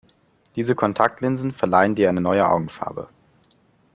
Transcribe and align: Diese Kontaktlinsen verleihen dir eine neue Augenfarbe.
Diese 0.55 0.73
Kontaktlinsen 0.73 1.51
verleihen 1.53 1.93
dir 1.93 2.09
eine 2.09 2.21
neue 2.21 2.49
Augenfarbe. 2.49 3.07